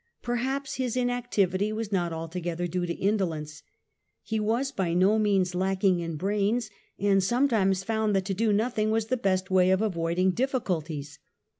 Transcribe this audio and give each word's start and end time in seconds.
Perhaps 0.23 0.77
his 0.77 0.97
inactivity 0.97 1.71
was 1.71 1.91
not 1.91 2.11
altogether 2.11 2.65
due 2.65 2.87
to 2.87 2.93
indolence. 2.95 3.61
He 4.23 4.39
was 4.39 4.71
by 4.71 4.95
no 4.95 5.19
means 5.19 5.53
lacking 5.53 5.99
in 5.99 6.15
brains, 6.15 6.71
and 6.97 7.23
sometimes 7.23 7.83
found 7.83 8.15
that 8.15 8.25
to 8.25 8.33
do 8.33 8.51
nothing 8.51 8.89
was 8.89 9.05
the 9.09 9.15
best 9.17 9.51
way 9.51 9.69
of 9.69 9.83
avoiding 9.83 10.31
difficulties. 10.31 11.19